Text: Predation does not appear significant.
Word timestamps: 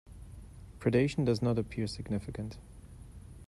Predation 0.79 1.25
does 1.25 1.43
not 1.43 1.59
appear 1.59 1.85
significant. 1.85 2.57